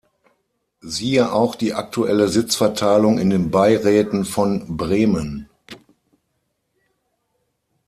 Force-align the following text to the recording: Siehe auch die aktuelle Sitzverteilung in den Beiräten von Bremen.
Siehe 0.81 1.31
auch 1.31 1.53
die 1.53 1.75
aktuelle 1.75 2.27
Sitzverteilung 2.27 3.19
in 3.19 3.29
den 3.29 3.51
Beiräten 3.51 4.25
von 4.25 4.75
Bremen. 4.75 5.47